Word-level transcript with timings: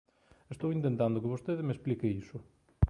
Estou 0.53 0.69
intentando 0.77 1.21
que 1.21 1.33
vostede 1.33 1.65
me 1.67 1.73
explique 1.75 2.13
iso. 2.21 2.37